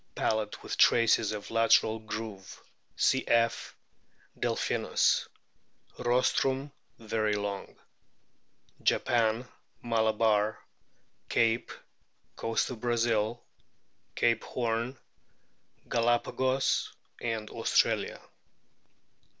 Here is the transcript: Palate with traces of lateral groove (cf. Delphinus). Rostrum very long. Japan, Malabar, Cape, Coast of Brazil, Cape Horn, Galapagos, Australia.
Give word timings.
Palate 0.15 0.63
with 0.63 0.77
traces 0.79 1.31
of 1.31 1.51
lateral 1.51 1.99
groove 1.99 2.59
(cf. 2.97 3.73
Delphinus). 4.39 5.27
Rostrum 5.99 6.71
very 6.97 7.35
long. 7.35 7.75
Japan, 8.81 9.47
Malabar, 9.83 10.57
Cape, 11.29 11.71
Coast 12.35 12.71
of 12.71 12.79
Brazil, 12.81 13.43
Cape 14.15 14.43
Horn, 14.43 14.97
Galapagos, 15.87 16.93
Australia. 17.23 18.19